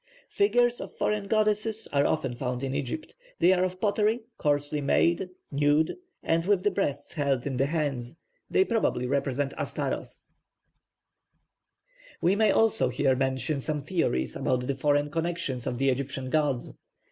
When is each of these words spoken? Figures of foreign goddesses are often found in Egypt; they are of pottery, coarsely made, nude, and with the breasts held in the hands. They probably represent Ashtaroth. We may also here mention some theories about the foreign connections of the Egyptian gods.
Figures 0.31 0.81
of 0.81 0.91
foreign 0.95 1.27
goddesses 1.27 1.87
are 1.93 2.07
often 2.07 2.33
found 2.33 2.63
in 2.63 2.73
Egypt; 2.73 3.13
they 3.37 3.53
are 3.53 3.63
of 3.63 3.79
pottery, 3.79 4.21
coarsely 4.35 4.81
made, 4.81 5.29
nude, 5.51 5.95
and 6.23 6.43
with 6.45 6.63
the 6.63 6.71
breasts 6.71 7.13
held 7.13 7.45
in 7.45 7.57
the 7.57 7.67
hands. 7.67 8.17
They 8.49 8.65
probably 8.65 9.05
represent 9.05 9.53
Ashtaroth. 9.59 10.23
We 12.19 12.35
may 12.35 12.49
also 12.49 12.89
here 12.89 13.15
mention 13.15 13.61
some 13.61 13.83
theories 13.83 14.35
about 14.35 14.65
the 14.65 14.73
foreign 14.75 15.11
connections 15.11 15.67
of 15.67 15.77
the 15.77 15.89
Egyptian 15.91 16.31
gods. 16.31 16.73